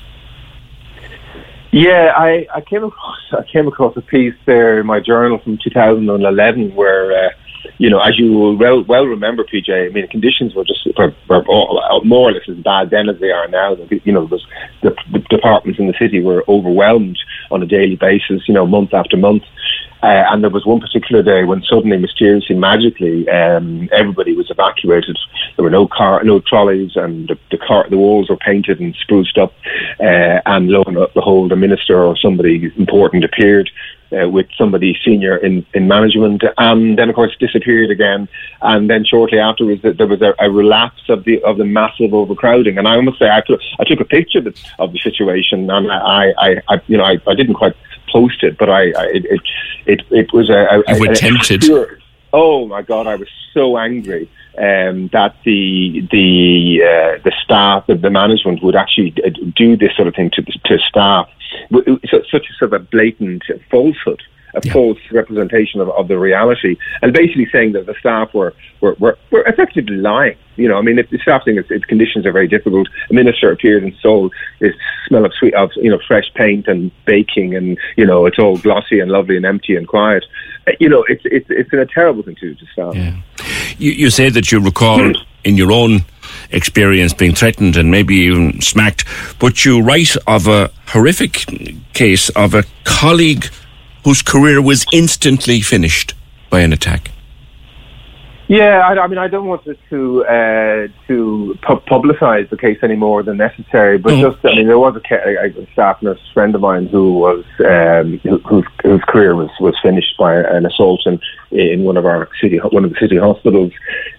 Yeah, 1.71 2.13
I, 2.15 2.47
I 2.53 2.61
came 2.61 2.83
across 2.83 3.17
I 3.31 3.43
came 3.51 3.67
across 3.67 3.95
a 3.95 4.01
piece 4.01 4.35
there 4.45 4.79
in 4.79 4.85
my 4.85 4.99
journal 4.99 5.39
from 5.39 5.57
2011 5.63 6.75
where 6.75 7.27
uh, 7.27 7.29
you 7.77 7.89
know, 7.89 7.99
as 7.99 8.17
you 8.17 8.31
will 8.33 8.57
well, 8.57 8.83
well 8.83 9.05
remember, 9.05 9.43
PJ, 9.43 9.89
I 9.89 9.89
mean, 9.91 10.07
conditions 10.07 10.53
were 10.53 10.63
just 10.63 10.87
were, 10.97 11.13
were 11.27 11.43
more 12.03 12.29
or 12.29 12.33
less 12.33 12.47
as 12.47 12.57
bad 12.57 12.89
then 12.89 13.09
as 13.09 13.19
they 13.19 13.31
are 13.31 13.47
now. 13.47 13.75
You 13.89 14.13
know, 14.13 14.23
was, 14.25 14.45
the, 14.83 14.95
the 15.11 15.19
departments 15.29 15.79
in 15.79 15.87
the 15.87 15.95
city 15.99 16.21
were 16.21 16.43
overwhelmed 16.47 17.17
on 17.49 17.63
a 17.63 17.65
daily 17.65 17.95
basis, 17.95 18.47
you 18.47 18.53
know, 18.53 18.65
month 18.65 18.93
after 18.93 19.17
month. 19.17 19.43
Uh, 20.03 20.25
and 20.29 20.43
there 20.43 20.49
was 20.49 20.65
one 20.65 20.79
particular 20.79 21.21
day 21.21 21.43
when 21.43 21.61
suddenly, 21.63 21.97
mysteriously, 21.97 22.55
magically, 22.55 23.29
um, 23.29 23.87
everybody 23.91 24.35
was 24.35 24.49
evacuated. 24.49 25.17
There 25.55 25.63
were 25.63 25.69
no 25.69 25.87
car, 25.87 26.23
no 26.23 26.39
trolleys, 26.39 26.95
and 26.95 27.27
the, 27.27 27.37
the 27.51 27.57
car, 27.57 27.87
the 27.89 27.97
walls 27.97 28.29
were 28.29 28.37
painted 28.37 28.79
and 28.79 28.95
spruced 28.95 29.37
up. 29.37 29.53
Uh, 29.99 30.41
and 30.45 30.69
lo 30.69 30.83
and 30.87 30.97
behold, 31.13 31.51
a 31.51 31.55
minister 31.55 32.01
or 32.03 32.17
somebody 32.17 32.71
important 32.77 33.23
appeared 33.23 33.69
uh, 34.11 34.27
with 34.29 34.47
somebody 34.57 34.97
senior 35.05 35.37
in, 35.37 35.65
in 35.73 35.87
management, 35.87 36.43
and 36.57 36.97
then 36.97 37.09
of 37.09 37.15
course 37.15 37.35
disappeared 37.39 37.91
again. 37.91 38.27
And 38.61 38.89
then 38.89 39.05
shortly 39.05 39.39
afterwards, 39.39 39.81
there 39.83 40.07
was 40.07 40.21
a, 40.21 40.33
a 40.39 40.49
relapse 40.49 41.03
of 41.09 41.23
the 41.23 41.41
of 41.43 41.57
the 41.57 41.65
massive 41.65 42.13
overcrowding. 42.13 42.77
And 42.77 42.87
I 42.87 42.99
must 43.01 43.19
say, 43.19 43.29
I, 43.29 43.41
took 43.41 43.61
I 43.79 43.83
took 43.83 43.99
a 43.99 44.05
picture 44.05 44.39
of 44.39 44.45
the, 44.45 44.55
of 44.79 44.93
the 44.93 44.99
situation, 44.99 45.69
and 45.69 45.91
I, 45.91 46.33
I, 46.37 46.61
I 46.67 46.81
you 46.87 46.97
know 46.97 47.05
I, 47.05 47.17
I 47.27 47.35
didn't 47.35 47.55
quite 47.55 47.75
post 48.11 48.43
it, 48.43 48.57
but 48.57 48.69
I, 48.69 48.91
I 48.91 49.05
it, 49.13 49.41
it 49.85 50.01
it 50.11 50.33
was 50.33 50.49
a, 50.49 50.83
you 50.87 50.99
were 50.99 51.15
tempted. 51.15 51.63
oh 52.33 52.67
my 52.67 52.81
god, 52.81 53.07
I 53.07 53.15
was 53.15 53.27
so 53.53 53.77
angry 53.77 54.29
um, 54.57 55.09
that 55.13 55.35
the 55.43 56.07
the 56.11 56.83
uh, 56.83 57.21
the 57.23 57.33
staff, 57.43 57.87
the, 57.87 57.95
the 57.95 58.09
management 58.09 58.63
would 58.63 58.75
actually 58.75 59.13
uh, 59.25 59.29
do 59.55 59.77
this 59.77 59.95
sort 59.95 60.07
of 60.07 60.15
thing 60.15 60.31
to 60.31 60.41
to 60.41 60.79
staff. 60.79 61.29
Such 61.71 62.45
a 62.49 62.53
sort 62.57 62.73
of 62.73 62.73
a 62.73 62.79
blatant 62.79 63.43
falsehood 63.69 64.21
a 64.53 64.61
yeah. 64.63 64.73
false 64.73 64.99
representation 65.11 65.81
of, 65.81 65.89
of 65.89 66.07
the 66.07 66.17
reality, 66.17 66.77
and 67.01 67.13
basically 67.13 67.47
saying 67.51 67.73
that 67.73 67.85
the 67.85 67.95
staff 67.99 68.33
were 68.33 68.53
were, 68.81 68.95
were, 68.99 69.17
were 69.31 69.43
effectively 69.43 69.97
lying. 69.97 70.37
You 70.55 70.67
know, 70.67 70.77
I 70.77 70.81
mean, 70.81 70.99
if 70.99 71.09
the 71.09 71.17
staff 71.19 71.43
think 71.45 71.59
its, 71.59 71.71
its 71.71 71.85
conditions 71.85 72.25
are 72.25 72.31
very 72.31 72.47
difficult, 72.47 72.87
a 73.09 73.13
minister 73.13 73.51
appeared 73.51 73.83
and 73.83 73.93
sold 74.01 74.33
this 74.59 74.73
smell 75.07 75.25
of 75.25 75.33
sweet, 75.33 75.53
of 75.53 75.71
you 75.75 75.89
know, 75.89 75.99
fresh 76.07 76.31
paint 76.35 76.67
and 76.67 76.91
baking, 77.05 77.55
and 77.55 77.77
you 77.97 78.05
know, 78.05 78.25
it's 78.25 78.39
all 78.39 78.57
glossy 78.57 78.99
and 78.99 79.11
lovely 79.11 79.37
and 79.37 79.45
empty 79.45 79.75
and 79.75 79.87
quiet. 79.87 80.25
Uh, 80.67 80.71
you 80.79 80.89
know, 80.89 81.03
it's 81.07 81.23
it's 81.25 81.47
it's 81.49 81.73
a 81.73 81.85
terrible 81.85 82.23
thing 82.23 82.35
to 82.35 82.53
do 82.53 82.55
to 82.55 82.65
staff. 82.73 82.95
Yeah. 82.95 83.15
You, 83.77 83.91
you 83.91 84.09
say 84.09 84.29
that 84.29 84.51
you 84.51 84.59
recall 84.59 85.13
in 85.43 85.57
your 85.57 85.71
own 85.71 86.05
experience 86.51 87.13
being 87.13 87.33
threatened 87.33 87.77
and 87.77 87.89
maybe 87.89 88.15
even 88.15 88.61
smacked, 88.61 89.05
but 89.39 89.65
you 89.65 89.81
write 89.81 90.15
of 90.27 90.47
a 90.47 90.69
horrific 90.87 91.45
case 91.93 92.29
of 92.29 92.53
a 92.53 92.63
colleague 92.83 93.45
whose 94.03 94.21
career 94.21 94.61
was 94.61 94.85
instantly 94.91 95.61
finished 95.61 96.13
by 96.49 96.61
an 96.61 96.73
attack? 96.73 97.11
Yeah, 98.51 98.85
I, 98.85 99.01
I 99.01 99.07
mean, 99.07 99.17
I 99.17 99.29
don't 99.29 99.47
want 99.47 99.63
to 99.63 99.77
to, 99.91 100.25
uh, 100.25 100.87
to 101.07 101.57
pu- 101.61 101.79
publicise 101.87 102.49
the 102.49 102.57
case 102.57 102.79
any 102.83 102.97
more 102.97 103.23
than 103.23 103.37
necessary, 103.37 103.97
but 103.97 104.11
mm. 104.11 104.29
just 104.29 104.43
I 104.43 104.57
mean, 104.57 104.67
there 104.67 104.77
was 104.77 104.97
a, 104.97 105.15
a, 105.15 105.45
a, 105.45 105.71
staff 105.71 106.01
nurse 106.01 106.19
friend 106.33 106.53
of 106.53 106.59
mine 106.59 106.87
who 106.87 107.13
was 107.13 107.45
um, 107.59 108.17
whose, 108.19 108.65
whose 108.83 109.01
career 109.07 109.37
was, 109.37 109.49
was 109.61 109.79
finished 109.81 110.17
by 110.19 110.35
an 110.35 110.65
assault 110.65 110.99
in, 111.05 111.21
in 111.51 111.85
one 111.85 111.95
of 111.95 112.05
our 112.05 112.27
city 112.41 112.57
one 112.57 112.83
of 112.83 112.91
the 112.91 112.99
city 112.99 113.15
hospitals, 113.15 113.71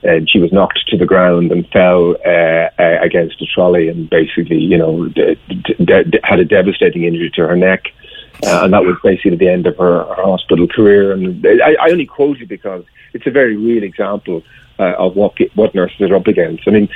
and 0.02 0.30
she 0.30 0.38
was 0.38 0.50
knocked 0.50 0.80
to 0.88 0.96
the 0.96 1.04
ground 1.04 1.52
and 1.52 1.68
fell 1.68 2.16
uh, 2.24 2.68
against 2.78 3.42
a 3.42 3.46
trolley 3.54 3.88
and 3.88 4.08
basically, 4.08 4.56
you 4.56 4.78
know, 4.78 5.08
d- 5.08 5.36
d- 5.46 6.04
d- 6.04 6.20
had 6.24 6.40
a 6.40 6.46
devastating 6.46 7.04
injury 7.04 7.30
to 7.34 7.46
her 7.46 7.54
neck. 7.54 7.88
Uh, 8.44 8.64
and 8.64 8.72
that 8.72 8.84
was 8.84 8.96
basically 9.02 9.36
the 9.36 9.48
end 9.48 9.66
of 9.66 9.76
her, 9.76 10.04
her 10.04 10.22
hospital 10.22 10.66
career. 10.66 11.12
And 11.12 11.46
I, 11.46 11.76
I, 11.80 11.90
only 11.90 12.06
quote 12.06 12.40
it 12.40 12.48
because 12.48 12.84
it's 13.12 13.26
a 13.26 13.30
very 13.30 13.56
real 13.56 13.84
example 13.84 14.42
uh, 14.78 14.94
of 14.98 15.14
what 15.16 15.34
what 15.54 15.74
nurses 15.74 16.10
are 16.10 16.16
up 16.16 16.26
against. 16.26 16.66
I 16.66 16.72
mean, 16.72 16.88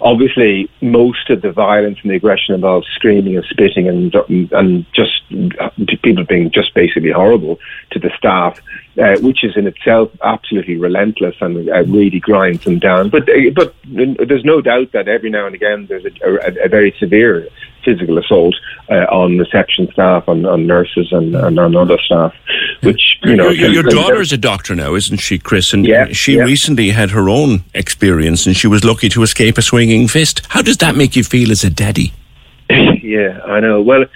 obviously, 0.00 0.70
most 0.80 1.28
of 1.30 1.42
the 1.42 1.52
violence 1.52 1.98
and 2.02 2.10
the 2.10 2.16
aggression 2.16 2.54
involves 2.54 2.86
screaming 2.94 3.36
and 3.36 3.44
spitting 3.46 3.88
and 3.88 4.14
and 4.52 4.86
just 4.92 5.22
uh, 5.60 5.70
people 6.02 6.24
being 6.24 6.50
just 6.50 6.74
basically 6.74 7.10
horrible 7.10 7.58
to 7.90 7.98
the 7.98 8.10
staff, 8.16 8.60
uh, 8.98 9.16
which 9.20 9.44
is 9.44 9.56
in 9.56 9.66
itself 9.66 10.10
absolutely 10.22 10.76
relentless 10.76 11.36
and 11.40 11.68
uh, 11.68 11.82
really 11.84 12.20
grinds 12.20 12.64
them 12.64 12.78
down. 12.78 13.10
But 13.10 13.28
uh, 13.28 13.50
but 13.54 13.74
there's 13.84 14.44
no 14.44 14.60
doubt 14.60 14.92
that 14.92 15.08
every 15.08 15.30
now 15.30 15.46
and 15.46 15.54
again 15.54 15.86
there's 15.86 16.04
a, 16.04 16.12
a, 16.24 16.64
a 16.64 16.68
very 16.68 16.94
severe 16.98 17.48
physical 17.84 18.18
assault 18.18 18.54
uh, 18.88 19.06
on 19.10 19.38
reception 19.38 19.88
staff, 19.92 20.28
on, 20.28 20.44
on 20.46 20.66
nurses, 20.66 21.12
and, 21.12 21.34
and, 21.34 21.58
on 21.58 21.76
other 21.76 21.98
staff. 21.98 22.34
Which 22.82 23.18
you 23.22 23.36
know, 23.36 23.50
your, 23.50 23.70
your 23.70 23.82
daughter's 23.82 24.32
a 24.32 24.36
doctor 24.36 24.74
now, 24.74 24.94
isn't 24.94 25.18
she, 25.18 25.38
Chris? 25.38 25.72
And 25.72 25.86
yeah, 25.86 26.12
she 26.12 26.36
yeah. 26.36 26.44
recently 26.44 26.90
had 26.90 27.10
her 27.10 27.28
own 27.28 27.64
experience, 27.74 28.46
and 28.46 28.56
she 28.56 28.66
was 28.66 28.84
lucky 28.84 29.08
to 29.10 29.22
escape 29.22 29.58
a 29.58 29.62
swinging 29.62 30.08
fist. 30.08 30.42
How 30.48 30.62
does 30.62 30.78
that 30.78 30.96
make 30.96 31.16
you 31.16 31.24
feel 31.24 31.50
as 31.50 31.64
a 31.64 31.70
daddy? 31.70 32.12
yeah, 32.70 33.40
I 33.44 33.60
know. 33.60 33.80
Well. 33.82 34.06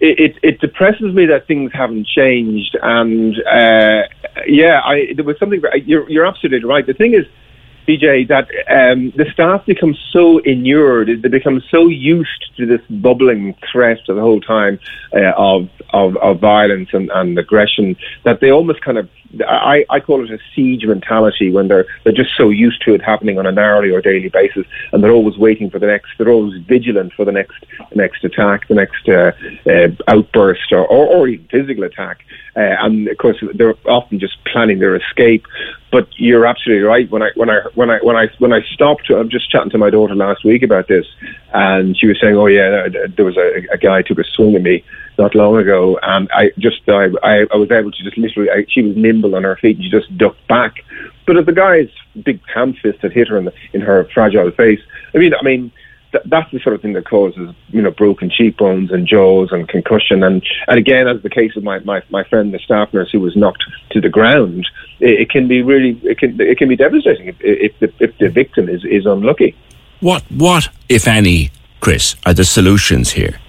It, 0.00 0.20
it, 0.20 0.38
it 0.44 0.60
depresses 0.60 1.12
me 1.12 1.26
that 1.26 1.48
things 1.48 1.72
haven't 1.72 2.06
changed, 2.06 2.76
and 2.80 3.34
uh, 3.44 4.02
yeah, 4.46 4.80
I, 4.84 5.12
there 5.16 5.24
was 5.24 5.36
something. 5.40 5.60
You're, 5.84 6.08
you're 6.08 6.24
absolutely 6.24 6.68
right. 6.68 6.86
The 6.86 6.94
thing 6.94 7.14
is, 7.14 7.26
PJ, 7.88 8.28
that 8.28 8.48
um, 8.68 9.10
the 9.16 9.24
staff 9.32 9.64
become 9.64 9.96
so 10.10 10.38
inured, 10.38 11.22
they 11.22 11.28
become 11.28 11.62
so 11.70 11.88
used 11.88 12.50
to 12.58 12.66
this 12.66 12.82
bubbling 12.90 13.54
threat 13.72 13.98
the 14.06 14.20
whole 14.20 14.40
time 14.40 14.78
uh, 15.14 15.32
of, 15.36 15.68
of, 15.92 16.16
of 16.18 16.38
violence 16.38 16.90
and, 16.92 17.10
and 17.14 17.38
aggression 17.38 17.96
that 18.24 18.40
they 18.40 18.50
almost 18.50 18.82
kind 18.82 18.98
of 18.98 19.08
I, 19.46 19.84
I 19.90 20.00
call 20.00 20.24
it 20.24 20.30
a 20.30 20.38
siege 20.54 20.86
mentality 20.86 21.50
when 21.50 21.68
they're 21.68 21.84
they're 22.02 22.14
just 22.14 22.30
so 22.36 22.48
used 22.48 22.82
to 22.86 22.94
it 22.94 23.02
happening 23.02 23.38
on 23.38 23.46
an 23.46 23.58
hourly 23.58 23.90
or 23.90 24.00
daily 24.00 24.30
basis, 24.30 24.64
and 24.92 25.04
they're 25.04 25.12
always 25.12 25.36
waiting 25.36 25.70
for 25.70 25.78
the 25.78 25.86
next. 25.86 26.12
They're 26.16 26.30
always 26.30 26.62
vigilant 26.62 27.12
for 27.12 27.24
the 27.24 27.32
next 27.32 27.64
next 27.94 28.24
attack, 28.24 28.68
the 28.68 28.74
next 28.74 29.06
uh, 29.08 29.32
uh, 29.70 29.88
outburst, 30.08 30.72
or, 30.72 30.86
or, 30.86 31.06
or 31.06 31.28
even 31.28 31.46
physical 31.48 31.84
attack. 31.84 32.24
Uh, 32.58 32.74
and 32.80 33.06
of 33.06 33.16
course, 33.18 33.36
they're 33.54 33.76
often 33.86 34.18
just 34.18 34.36
planning 34.44 34.80
their 34.80 34.96
escape. 34.96 35.46
But 35.92 36.08
you're 36.16 36.44
absolutely 36.44 36.82
right. 36.82 37.08
When 37.08 37.22
I 37.22 37.30
when 37.36 37.48
I 37.48 37.60
when 37.74 37.88
I 37.88 37.98
when 38.00 38.16
I 38.16 38.26
when 38.38 38.52
I 38.52 38.62
stopped, 38.72 39.08
I'm 39.10 39.30
just 39.30 39.48
chatting 39.48 39.70
to 39.70 39.78
my 39.78 39.90
daughter 39.90 40.16
last 40.16 40.44
week 40.44 40.64
about 40.64 40.88
this, 40.88 41.06
and 41.54 41.96
she 41.96 42.08
was 42.08 42.18
saying, 42.20 42.36
"Oh 42.36 42.46
yeah, 42.46 42.88
there 43.16 43.24
was 43.24 43.36
a, 43.36 43.62
a 43.72 43.78
guy 43.78 44.02
took 44.02 44.18
a 44.18 44.24
swing 44.24 44.56
at 44.56 44.62
me." 44.62 44.84
not 45.18 45.34
long 45.34 45.56
ago, 45.56 45.98
and 46.02 46.28
I 46.32 46.52
just 46.58 46.88
I, 46.88 47.08
I, 47.24 47.46
I 47.52 47.56
was 47.56 47.72
able 47.72 47.90
to 47.90 48.04
just 48.04 48.16
literally 48.16 48.50
I, 48.50 48.64
she 48.68 48.82
was 48.82 48.96
nimble 48.96 49.34
on 49.34 49.42
her 49.42 49.56
feet 49.56 49.76
and 49.76 49.84
she 49.84 49.90
just 49.90 50.16
ducked 50.16 50.46
back. 50.46 50.76
But 51.26 51.36
if 51.36 51.46
the 51.46 51.52
guy's 51.52 51.90
big 52.22 52.40
ham 52.54 52.74
fist 52.74 53.00
had 53.02 53.12
hit 53.12 53.26
her 53.26 53.36
in, 53.36 53.46
the, 53.46 53.52
in 53.72 53.80
her 53.80 54.08
fragile 54.14 54.50
face, 54.52 54.80
I 55.14 55.18
mean, 55.18 55.34
I 55.34 55.42
mean. 55.42 55.72
Th- 56.12 56.24
that's 56.26 56.50
the 56.50 56.60
sort 56.60 56.74
of 56.74 56.82
thing 56.82 56.94
that 56.94 57.06
causes, 57.08 57.54
you 57.68 57.82
know, 57.82 57.90
broken 57.90 58.30
cheekbones 58.30 58.90
and 58.90 59.06
jaws 59.06 59.50
and 59.52 59.68
concussion. 59.68 60.22
And, 60.22 60.42
and 60.66 60.78
again, 60.78 61.06
as 61.06 61.22
the 61.22 61.30
case 61.30 61.56
of 61.56 61.62
my, 61.62 61.80
my, 61.80 62.02
my 62.10 62.24
friend, 62.24 62.52
the 62.52 62.58
staff 62.58 62.92
nurse 62.94 63.10
who 63.10 63.20
was 63.20 63.36
knocked 63.36 63.64
to 63.90 64.00
the 64.00 64.08
ground, 64.08 64.66
it, 65.00 65.20
it 65.22 65.30
can 65.30 65.48
be 65.48 65.62
really, 65.62 66.00
it 66.02 66.18
can, 66.18 66.40
it 66.40 66.58
can 66.58 66.68
be 66.68 66.76
devastating 66.76 67.28
if, 67.28 67.36
if 67.40 67.78
the, 67.80 67.92
if 68.00 68.16
the 68.18 68.28
victim 68.28 68.68
is, 68.68 68.84
is 68.84 69.06
unlucky. 69.06 69.54
What, 70.00 70.22
what, 70.30 70.68
if 70.88 71.08
any, 71.08 71.50
Chris, 71.80 72.16
are 72.24 72.34
the 72.34 72.44
solutions 72.44 73.12
here? 73.12 73.40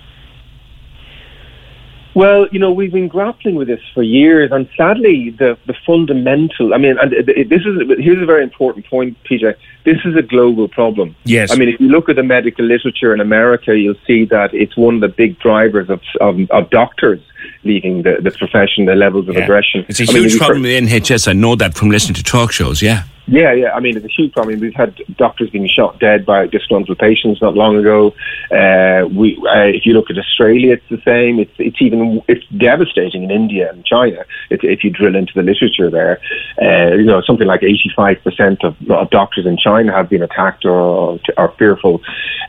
Well, 2.20 2.50
you 2.52 2.60
know, 2.60 2.74
we've 2.74 2.92
been 2.92 3.08
grappling 3.08 3.56
with 3.56 3.70
this 3.70 3.80
for 3.94 4.04
years, 4.04 4.52
and 4.52 4.68
sadly, 4.76 5.30
the 5.30 5.58
the 5.68 5.76
fundamental. 5.88 6.74
I 6.74 6.78
mean, 6.78 6.98
and 6.98 7.14
uh, 7.14 7.22
this 7.48 7.62
is 7.62 7.74
here's 7.98 8.22
a 8.22 8.26
very 8.26 8.44
important 8.44 8.86
point, 8.88 9.16
PJ. 9.24 9.56
This 9.86 10.00
is 10.04 10.18
a 10.18 10.22
global 10.22 10.68
problem. 10.68 11.16
Yes. 11.24 11.50
I 11.50 11.56
mean, 11.56 11.70
if 11.70 11.80
you 11.80 11.88
look 11.88 12.10
at 12.10 12.18
the 12.18 12.24
medical 12.24 12.66
literature 12.66 13.14
in 13.14 13.22
America, 13.22 13.78
you'll 13.78 14.04
see 14.06 14.26
that 14.26 14.54
it's 14.54 14.76
one 14.76 14.96
of 14.96 15.02
the 15.02 15.08
big 15.08 15.40
drivers 15.40 15.90
of 15.90 16.02
of, 16.20 16.42
of 16.52 16.70
doctors 16.72 17.22
leaving 17.63 18.03
the, 18.03 18.18
the 18.22 18.32
profession, 18.32 18.86
the 18.86 18.96
levels 18.96 19.27
of 19.27 19.36
yeah. 19.36 19.41
aggression. 19.41 19.86
It's 19.88 20.00
a 20.00 20.03
I 20.03 20.12
huge 20.12 20.34
mean, 20.34 20.39
problem 20.39 20.65
in 20.65 20.86
the 20.86 20.91
NHS. 20.91 21.27
I 21.27 21.34
know 21.34 21.56
that 21.56 21.75
from 21.75 21.89
listening 21.89 22.15
to 22.15 22.24
talk 22.24 22.51
shows. 22.51 22.82
Yeah. 22.82 23.03
Yeah, 23.32 23.53
yeah. 23.53 23.72
I 23.74 23.79
mean, 23.79 23.96
it's 23.96 24.06
a 24.06 24.10
huge 24.10 24.34
problem. 24.34 24.53
I 24.53 24.56
mean, 24.56 24.62
We've 24.62 24.74
had 24.74 24.96
doctors 25.18 25.51
being 25.51 25.68
shot 25.68 26.00
dead 26.00 26.25
by 26.25 26.48
disgruntled 26.48 26.98
patients 26.98 27.41
not 27.41 27.53
long 27.53 27.77
ago. 27.77 28.15
Uh, 28.50 29.08
we, 29.08 29.38
uh, 29.48 29.70
if 29.70 29.86
you 29.86 29.94
look 29.94 30.10
at 30.10 30.18
Australia, 30.18 30.74
it's 30.74 30.89
the 30.89 31.01
same. 31.06 31.39
It's 31.39 31.53
it's 31.60 31.79
even 31.79 32.24
it's 32.27 32.46
devastating 32.48 33.24
in 33.24 33.32
India 33.32 33.72
and 33.72 33.86
China. 33.86 34.25
If, 34.50 34.63
if 34.63 34.84
you 34.84 34.89
drill 34.89 35.15
into 35.15 35.34
the 35.36 35.44
literature 35.44 35.91
there, 35.91 36.20
uh, 36.60 36.96
you 36.96 37.06
know, 37.06 37.22
something 37.22 37.46
like 37.46 37.62
eighty 37.62 37.91
five 37.96 38.18
percent 38.24 38.63
of 38.63 38.75
doctors 39.12 39.46
in 39.46 39.58
China 39.58 39.91
have 39.91 40.10
been 40.10 40.24
attacked 40.24 40.65
or 40.65 41.20
are 41.38 41.53
fearful 41.60 42.01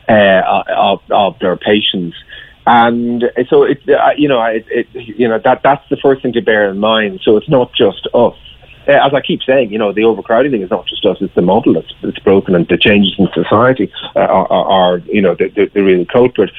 uh, 0.09 0.63
of, 0.75 0.99
of 1.11 1.37
their 1.39 1.57
patients. 1.57 2.15
And 2.67 3.23
so 3.49 3.63
it's 3.63 3.87
uh, 3.87 4.11
you 4.17 4.27
know 4.27 4.41
it, 4.43 4.65
it, 4.69 4.87
you 4.93 5.27
know 5.27 5.39
that 5.39 5.61
that's 5.63 5.87
the 5.89 5.97
first 5.97 6.21
thing 6.21 6.33
to 6.33 6.41
bear 6.41 6.69
in 6.69 6.77
mind. 6.77 7.21
So 7.23 7.37
it's 7.37 7.49
not 7.49 7.73
just 7.73 8.07
us 8.13 8.35
uh, 8.87 8.93
as 8.93 9.13
I 9.13 9.21
keep 9.21 9.43
saying, 9.43 9.71
you 9.71 9.77
know, 9.77 9.91
the 9.93 10.03
overcrowding 10.05 10.51
thing 10.51 10.61
is 10.61 10.71
not 10.71 10.87
just 10.87 11.05
us; 11.05 11.17
it's 11.21 11.35
the 11.35 11.41
model 11.41 11.73
that's, 11.73 11.93
that's 12.01 12.19
broken, 12.19 12.55
and 12.55 12.67
the 12.67 12.77
changes 12.77 13.13
in 13.17 13.27
society 13.33 13.91
uh, 14.15 14.19
are, 14.19 14.51
are, 14.51 14.65
are, 14.65 14.97
you 14.99 15.21
know, 15.21 15.35
the, 15.35 15.49
the, 15.49 15.67
the 15.67 15.83
real 15.83 16.05
culprit. 16.05 16.51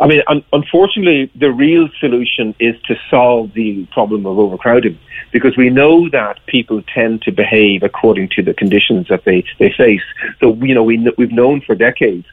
I 0.00 0.06
mean, 0.06 0.22
un- 0.26 0.44
unfortunately, 0.52 1.30
the 1.34 1.52
real 1.52 1.88
solution 2.00 2.54
is 2.58 2.80
to 2.82 2.96
solve 3.10 3.52
the 3.52 3.86
problem 3.92 4.26
of 4.26 4.38
overcrowding, 4.38 4.98
because 5.32 5.56
we 5.56 5.68
know 5.68 6.08
that 6.10 6.44
people 6.46 6.82
tend 6.94 7.22
to 7.22 7.32
behave 7.32 7.82
according 7.82 8.30
to 8.30 8.42
the 8.42 8.54
conditions 8.54 9.08
that 9.08 9.24
they, 9.24 9.44
they 9.58 9.72
face. 9.72 10.02
So, 10.40 10.54
you 10.54 10.74
know, 10.74 10.82
we, 10.82 11.06
we've 11.18 11.32
known 11.32 11.60
for 11.60 11.74
decades 11.74 12.26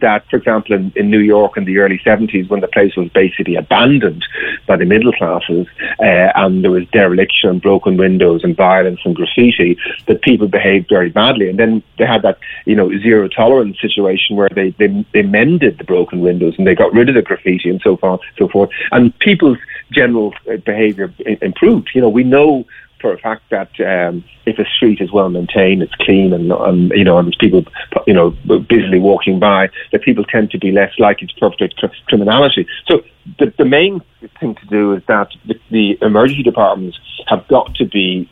that, 0.00 0.28
for 0.28 0.36
example, 0.36 0.74
in, 0.74 0.92
in 0.96 1.10
New 1.10 1.20
York 1.20 1.56
in 1.56 1.64
the 1.64 1.78
early 1.78 1.98
70s, 1.98 2.48
when 2.48 2.60
the 2.60 2.68
place 2.68 2.96
was 2.96 3.08
basically 3.10 3.56
abandoned 3.56 4.24
by 4.66 4.76
the 4.76 4.84
middle 4.84 5.12
classes, 5.12 5.66
uh, 6.00 6.32
and 6.34 6.62
there 6.62 6.70
was 6.70 6.86
dereliction 6.92 7.50
and 7.50 7.62
broken 7.62 7.96
windows 7.96 8.42
and 8.44 8.56
violence 8.56 9.00
and 9.04 9.16
graffiti, 9.16 9.76
that 10.06 10.22
people 10.22 10.48
behaved 10.48 10.88
very 10.88 11.10
badly. 11.10 11.48
And 11.48 11.58
then 11.58 11.82
they 11.98 12.06
had 12.06 12.22
that, 12.22 12.38
you 12.66 12.74
know, 12.74 12.90
zero 12.98 13.28
tolerance 13.28 13.80
situation 13.80 14.36
where 14.36 14.48
they, 14.48 14.70
they, 14.70 15.04
they 15.12 15.22
mended 15.22 15.78
the 15.78 15.84
broken 15.84 16.20
windows 16.20 16.54
and 16.58 16.66
they 16.66 16.74
got 16.74 16.92
rid 16.92 17.08
of 17.08 17.14
the 17.14 17.22
graffiti 17.22 17.70
and 17.70 17.80
so 17.82 17.98
on, 18.02 18.18
so 18.38 18.48
forth. 18.48 18.70
And 18.92 19.16
people's 19.18 19.58
general 19.90 20.34
uh, 20.50 20.56
behaviour 20.56 21.12
improved. 21.42 21.90
You 21.94 22.00
know, 22.00 22.08
we 22.08 22.24
know 22.24 22.66
for 23.04 23.12
a 23.12 23.18
fact 23.18 23.42
that 23.50 23.68
um, 23.80 24.24
if 24.46 24.58
a 24.58 24.64
street 24.64 24.98
is 24.98 25.12
well 25.12 25.28
maintained, 25.28 25.82
it's 25.82 25.94
clean, 25.96 26.32
and, 26.32 26.50
and 26.50 26.90
you 26.92 27.04
know, 27.04 27.18
and 27.18 27.26
there's 27.26 27.36
people, 27.36 27.62
you 28.06 28.14
know, 28.14 28.30
busily 28.60 28.98
walking 28.98 29.38
by, 29.38 29.68
that 29.92 30.00
people 30.00 30.24
tend 30.24 30.50
to 30.52 30.58
be 30.58 30.72
less 30.72 30.90
likely 30.98 31.26
to 31.26 31.34
perpetrate 31.34 31.76
cr- 31.76 31.88
criminality. 32.06 32.66
So 32.86 33.04
the, 33.38 33.52
the 33.58 33.66
main 33.66 34.00
thing 34.40 34.54
to 34.54 34.66
do 34.68 34.94
is 34.94 35.02
that 35.06 35.28
the, 35.44 35.60
the 35.70 35.98
emergency 36.02 36.42
departments 36.42 36.98
have 37.26 37.46
got 37.48 37.74
to 37.74 37.86
be 37.86 38.28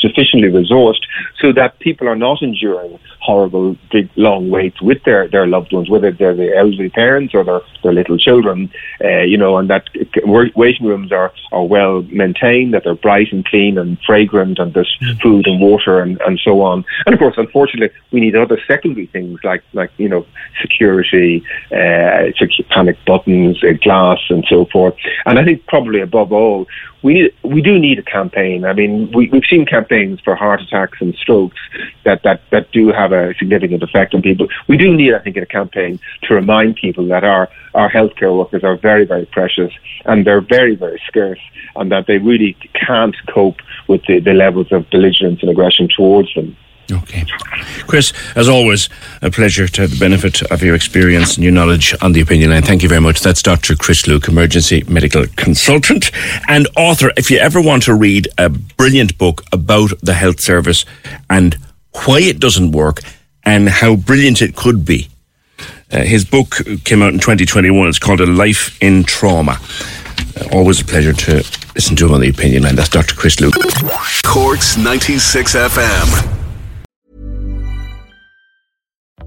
sufficiently 0.00 0.48
resourced 0.48 1.00
so 1.40 1.52
that 1.52 1.78
people 1.78 2.08
are 2.08 2.16
not 2.16 2.42
enduring 2.42 2.98
horrible, 3.24 3.74
big, 3.90 4.10
long 4.16 4.50
waits 4.50 4.82
with 4.82 5.02
their, 5.04 5.26
their 5.28 5.46
loved 5.46 5.72
ones, 5.72 5.88
whether 5.88 6.12
they're 6.12 6.36
the 6.36 6.54
elderly 6.54 6.90
parents 6.90 7.34
or 7.34 7.42
their, 7.42 7.60
their 7.82 7.92
little 7.92 8.18
children, 8.18 8.70
uh, 9.02 9.22
you 9.22 9.38
know, 9.38 9.56
and 9.56 9.70
that 9.70 9.84
waiting 10.24 10.86
rooms 10.86 11.10
are, 11.10 11.32
are 11.50 11.64
well 11.64 12.02
maintained, 12.10 12.74
that 12.74 12.84
they're 12.84 12.94
bright 12.94 13.32
and 13.32 13.46
clean 13.46 13.78
and 13.78 13.98
fragrant, 14.06 14.58
and 14.58 14.74
there's 14.74 14.94
mm. 15.02 15.18
food 15.22 15.46
and 15.46 15.58
water 15.60 16.00
and, 16.00 16.20
and 16.26 16.38
so 16.44 16.60
on. 16.60 16.84
And 17.06 17.14
of 17.14 17.18
course, 17.18 17.34
unfortunately, 17.38 17.96
we 18.12 18.20
need 18.20 18.36
other 18.36 18.60
secondary 18.68 19.06
things 19.06 19.40
like, 19.42 19.62
like 19.72 19.90
you 19.96 20.08
know, 20.08 20.26
security, 20.60 21.42
uh, 21.72 22.30
panic 22.68 22.98
buttons, 23.06 23.62
uh, 23.64 23.72
glass, 23.82 24.18
and 24.28 24.44
so 24.50 24.66
forth. 24.66 24.94
And 25.24 25.38
I 25.38 25.44
think 25.44 25.66
probably 25.66 26.00
above 26.00 26.30
all, 26.30 26.66
we 27.02 27.14
need, 27.14 27.34
we 27.42 27.60
do 27.60 27.78
need 27.78 27.98
a 27.98 28.02
campaign. 28.02 28.64
I 28.64 28.72
mean, 28.72 29.12
we, 29.12 29.28
we've 29.28 29.44
seen 29.48 29.66
campaigns 29.66 30.20
for 30.20 30.34
heart 30.34 30.62
attacks 30.62 30.98
and 31.00 31.14
strokes 31.14 31.58
that, 32.04 32.22
that, 32.22 32.42
that 32.50 32.72
do 32.72 32.92
have 32.92 33.12
a 33.12 33.34
significant 33.34 33.82
effect 33.82 34.14
on 34.14 34.22
people. 34.22 34.48
We 34.68 34.76
do 34.76 34.94
need, 34.94 35.12
I 35.12 35.18
think, 35.18 35.36
a 35.36 35.46
campaign 35.46 36.00
to 36.22 36.34
remind 36.34 36.76
people 36.76 37.06
that 37.08 37.22
our, 37.22 37.50
our 37.74 37.90
healthcare 37.90 38.36
workers 38.36 38.64
are 38.64 38.76
very, 38.76 39.04
very 39.04 39.26
precious 39.26 39.72
and 40.06 40.26
they're 40.26 40.40
very, 40.40 40.76
very 40.76 41.00
scarce 41.06 41.40
and 41.76 41.92
that 41.92 42.06
they 42.06 42.18
really 42.18 42.56
can't 42.74 43.16
cope 43.28 43.58
with 43.88 44.02
the, 44.06 44.20
the 44.20 44.32
levels 44.32 44.72
of 44.72 44.88
belligerence 44.90 45.42
and 45.42 45.50
aggression 45.50 45.88
towards 45.94 46.32
them. 46.34 46.56
Okay. 46.90 47.24
Chris, 47.86 48.12
as 48.36 48.48
always, 48.48 48.88
a 49.22 49.30
pleasure 49.30 49.66
to 49.66 49.82
have 49.82 49.90
the 49.90 49.98
benefit 49.98 50.42
of 50.50 50.62
your 50.62 50.74
experience 50.74 51.34
and 51.34 51.44
your 51.44 51.52
knowledge 51.52 51.94
on 52.02 52.12
the 52.12 52.20
opinion 52.20 52.50
line. 52.50 52.62
Thank 52.62 52.82
you 52.82 52.88
very 52.88 53.00
much. 53.00 53.20
That's 53.20 53.42
Dr. 53.42 53.74
Chris 53.74 54.06
Luke, 54.06 54.28
emergency 54.28 54.84
medical 54.88 55.24
consultant 55.36 56.10
and 56.48 56.66
author. 56.76 57.10
If 57.16 57.30
you 57.30 57.38
ever 57.38 57.60
want 57.60 57.84
to 57.84 57.94
read 57.94 58.28
a 58.38 58.48
brilliant 58.50 59.16
book 59.18 59.42
about 59.52 59.92
the 60.02 60.14
health 60.14 60.40
service 60.40 60.84
and 61.30 61.56
why 62.04 62.20
it 62.20 62.38
doesn't 62.38 62.72
work 62.72 63.00
and 63.44 63.68
how 63.68 63.96
brilliant 63.96 64.42
it 64.42 64.56
could 64.56 64.84
be, 64.84 65.08
uh, 65.90 66.02
his 66.02 66.24
book 66.24 66.56
came 66.84 67.02
out 67.02 67.12
in 67.12 67.20
2021. 67.20 67.88
It's 67.88 67.98
called 67.98 68.20
A 68.20 68.26
Life 68.26 68.76
in 68.82 69.04
Trauma. 69.04 69.58
Uh, 70.36 70.48
always 70.52 70.80
a 70.80 70.84
pleasure 70.84 71.12
to 71.12 71.36
listen 71.74 71.96
to 71.96 72.06
him 72.06 72.12
on 72.12 72.20
the 72.20 72.28
opinion 72.28 72.64
line. 72.64 72.74
That's 72.74 72.88
Dr. 72.88 73.14
Chris 73.14 73.40
Luke. 73.40 73.54
Corks 74.24 74.76
96 74.76 75.54
FM. 75.54 76.43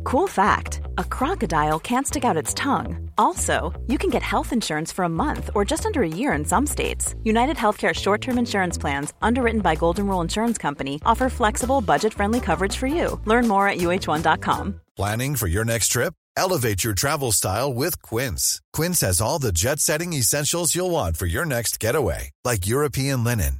Cool 0.07 0.27
fact 0.27 0.79
a 0.97 1.03
crocodile 1.03 1.79
can't 1.79 2.07
stick 2.07 2.23
out 2.23 2.37
its 2.37 2.53
tongue. 2.53 3.09
Also, 3.17 3.73
you 3.87 3.97
can 3.97 4.09
get 4.09 4.23
health 4.23 4.53
insurance 4.53 4.89
for 4.89 5.03
a 5.03 5.09
month 5.09 5.49
or 5.53 5.65
just 5.65 5.85
under 5.85 6.01
a 6.01 6.07
year 6.07 6.31
in 6.31 6.45
some 6.45 6.65
states. 6.65 7.13
United 7.23 7.57
Healthcare 7.57 7.93
short 7.93 8.21
term 8.21 8.37
insurance 8.37 8.77
plans, 8.77 9.13
underwritten 9.21 9.59
by 9.59 9.75
Golden 9.75 10.07
Rule 10.07 10.21
Insurance 10.21 10.57
Company, 10.57 11.01
offer 11.05 11.27
flexible, 11.27 11.81
budget 11.81 12.13
friendly 12.13 12.39
coverage 12.39 12.77
for 12.77 12.87
you. 12.87 13.19
Learn 13.25 13.49
more 13.49 13.67
at 13.67 13.79
uh1.com. 13.79 14.79
Planning 14.95 15.35
for 15.35 15.47
your 15.47 15.65
next 15.65 15.89
trip? 15.89 16.13
Elevate 16.37 16.85
your 16.85 16.93
travel 16.93 17.33
style 17.33 17.73
with 17.73 18.01
Quince. 18.01 18.61
Quince 18.71 19.01
has 19.01 19.19
all 19.19 19.39
the 19.39 19.51
jet 19.51 19.81
setting 19.81 20.13
essentials 20.13 20.73
you'll 20.73 20.89
want 20.89 21.17
for 21.17 21.25
your 21.25 21.45
next 21.45 21.81
getaway, 21.81 22.31
like 22.45 22.65
European 22.65 23.25
linen, 23.25 23.59